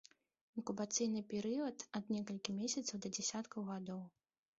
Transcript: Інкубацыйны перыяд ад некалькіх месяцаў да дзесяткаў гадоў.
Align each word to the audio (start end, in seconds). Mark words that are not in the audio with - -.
Інкубацыйны 0.59 1.19
перыяд 1.33 1.83
ад 1.99 2.09
некалькіх 2.15 2.57
месяцаў 2.61 2.97
да 3.05 3.13
дзесяткаў 3.19 3.67
гадоў. 3.69 4.01